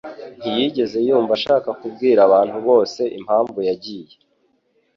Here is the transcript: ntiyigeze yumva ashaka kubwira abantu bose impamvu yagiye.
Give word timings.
ntiyigeze 0.39 0.97
yumva 1.07 1.31
ashaka 1.37 1.69
kubwira 1.79 2.19
abantu 2.27 2.57
bose 2.67 3.01
impamvu 3.17 3.57
yagiye. 3.69 4.13